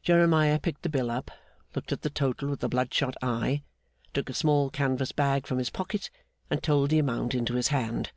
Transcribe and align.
Jeremiah 0.00 0.60
picked 0.60 0.82
the 0.84 0.88
bill 0.88 1.10
up, 1.10 1.32
looked 1.74 1.90
at 1.90 2.02
the 2.02 2.08
total 2.08 2.48
with 2.50 2.62
a 2.62 2.68
bloodshot 2.68 3.16
eye, 3.20 3.64
took 4.14 4.30
a 4.30 4.32
small 4.32 4.70
canvas 4.70 5.10
bag 5.10 5.44
from 5.44 5.58
his 5.58 5.70
pocket, 5.70 6.08
and 6.48 6.62
told 6.62 6.90
the 6.90 7.00
amount 7.00 7.34
into 7.34 7.54
his 7.54 7.66
hand. 7.74 8.12